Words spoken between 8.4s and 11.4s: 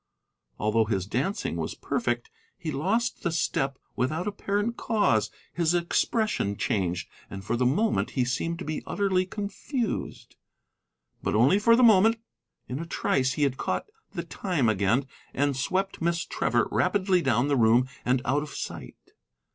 to be utterly confused. But